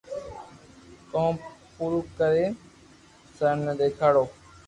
[1.11, 1.33] ڪوم
[1.75, 2.51] پورو ڪرين
[3.37, 4.23] سر نو دآکارو